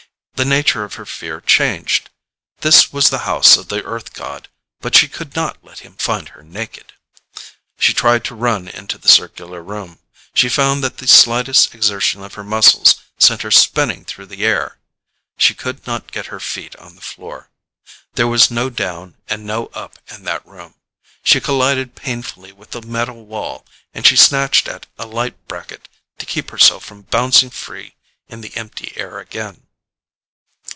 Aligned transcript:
The 0.33 0.43
nature 0.45 0.83
of 0.83 0.95
her 0.95 1.05
fear 1.05 1.39
changed. 1.39 2.09
This 2.61 2.91
was 2.91 3.11
the 3.11 3.27
house 3.29 3.57
of 3.57 3.67
the 3.67 3.83
Earth 3.83 4.15
god, 4.15 4.47
but 4.79 4.95
she 4.95 5.07
could 5.07 5.35
not 5.35 5.63
let 5.63 5.81
him 5.81 5.93
find 5.97 6.29
her 6.29 6.41
naked. 6.41 6.93
She 7.77 7.93
tried 7.93 8.23
to 8.25 8.33
run 8.33 8.67
into 8.67 8.97
the 8.97 9.07
circular 9.07 9.61
room. 9.61 9.99
She 10.33 10.49
found 10.49 10.83
that 10.83 10.97
the 10.97 11.07
slightest 11.07 11.75
exertion 11.75 12.23
of 12.23 12.33
her 12.33 12.43
muscles 12.43 12.95
sent 13.19 13.43
her 13.43 13.51
spinning 13.51 14.03
through 14.03 14.25
the 14.25 14.43
air. 14.43 14.79
She 15.37 15.53
could 15.53 15.85
not 15.85 16.11
get 16.11 16.25
her 16.33 16.39
feet 16.39 16.75
on 16.77 16.95
the 16.95 17.01
floor. 17.01 17.51
There 18.15 18.25
was 18.27 18.49
no 18.49 18.71
down 18.71 19.17
and 19.29 19.45
no 19.45 19.67
up 19.75 19.99
in 20.07 20.23
that 20.23 20.43
room. 20.43 20.73
She 21.21 21.39
collided 21.39 21.93
painfully 21.93 22.51
with 22.51 22.71
the 22.71 22.81
metal 22.81 23.27
wall 23.27 23.63
and 23.93 24.07
she 24.07 24.15
snatched 24.15 24.67
at 24.67 24.87
a 24.97 25.05
light 25.05 25.47
bracket 25.47 25.87
to 26.17 26.25
keep 26.25 26.49
herself 26.49 26.83
from 26.83 27.03
bouncing 27.03 27.51
free 27.51 27.93
in 28.27 28.41
the 28.41 28.57
empty 28.57 28.91
air 28.97 29.19
again. 29.19 29.67